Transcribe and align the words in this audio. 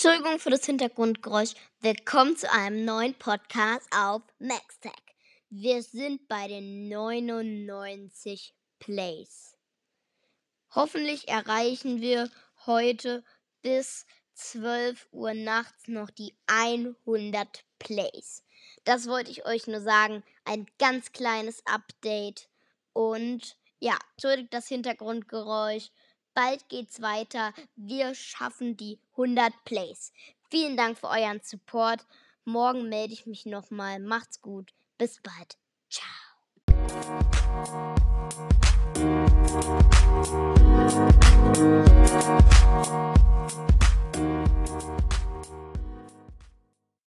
Entschuldigung 0.00 0.38
für 0.38 0.50
das 0.50 0.64
Hintergrundgeräusch. 0.64 1.54
Willkommen 1.80 2.36
zu 2.36 2.48
einem 2.52 2.84
neuen 2.84 3.14
Podcast 3.14 3.88
auf 3.92 4.22
MaxTech. 4.38 4.92
Wir 5.50 5.82
sind 5.82 6.28
bei 6.28 6.46
den 6.46 6.88
99 6.88 8.54
Plays. 8.78 9.56
Hoffentlich 10.72 11.26
erreichen 11.26 12.00
wir 12.00 12.30
heute 12.64 13.24
bis 13.60 14.06
12 14.34 15.08
Uhr 15.10 15.34
nachts 15.34 15.88
noch 15.88 16.10
die 16.10 16.32
100 16.46 17.64
Plays. 17.80 18.44
Das 18.84 19.08
wollte 19.08 19.32
ich 19.32 19.46
euch 19.46 19.66
nur 19.66 19.80
sagen. 19.80 20.22
Ein 20.44 20.66
ganz 20.78 21.10
kleines 21.10 21.60
Update. 21.66 22.48
Und 22.92 23.56
ja, 23.80 23.98
entschuldigt 24.12 24.54
das 24.54 24.68
Hintergrundgeräusch. 24.68 25.90
Bald 26.38 26.68
geht's 26.68 27.02
weiter. 27.02 27.52
Wir 27.74 28.14
schaffen 28.14 28.76
die 28.76 29.00
100 29.16 29.52
Plays. 29.64 30.12
Vielen 30.48 30.76
Dank 30.76 30.96
für 30.96 31.08
euren 31.08 31.40
Support. 31.42 32.06
Morgen 32.44 32.88
melde 32.88 33.12
ich 33.12 33.26
mich 33.26 33.44
nochmal. 33.44 33.98
Macht's 33.98 34.40
gut. 34.40 34.72
Bis 34.98 35.20
bald. 35.20 35.58
Ciao. 35.90 37.87